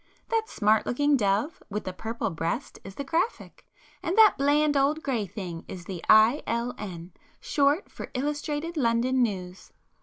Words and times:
—that 0.29 0.49
smart 0.49 0.83
looking 0.87 1.15
dove 1.15 1.61
with 1.69 1.83
the 1.83 1.93
purple 1.93 2.31
breast 2.31 2.79
is 2.83 2.95
the 2.95 3.03
'Graphic,' 3.03 3.67
and 4.01 4.17
that 4.17 4.35
bland 4.35 4.75
old 4.75 5.03
grey 5.03 5.27
thing 5.27 5.63
is 5.67 5.85
the 5.85 6.03
'I. 6.09 6.41
L. 6.47 6.73
N.' 6.79 7.13
short 7.39 7.91
for 7.91 8.09
'Illustrated 8.15 8.75
London 8.77 9.21
News. 9.21 9.71